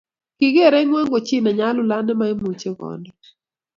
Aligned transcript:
Kikerei 0.37 0.87
kwony 0.89 1.07
ko 1.11 1.17
chi 1.25 1.35
nenyalulat 1.41 2.03
nemoimuchi 2.05 2.69
kondo 2.79 3.09